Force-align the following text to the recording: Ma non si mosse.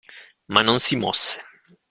Ma 0.47 0.63
non 0.63 0.79
si 0.79 0.95
mosse. 0.95 1.39